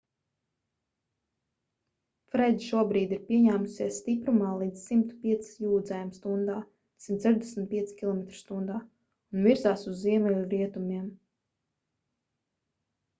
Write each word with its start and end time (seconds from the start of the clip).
fred 2.31 2.63
šobrīd 2.69 3.11
ir 3.17 3.21
pieņēmusies 3.27 3.99
stiprumā 4.03 4.55
līdz 4.63 4.87
105 4.93 5.51
jūdzēm 5.65 6.09
stundā 6.17 6.57
165 7.09 7.95
km/h 8.01 8.59
un 8.63 9.45
virzās 9.49 9.87
uz 9.95 10.03
ziemeļrietumiem 10.07 11.09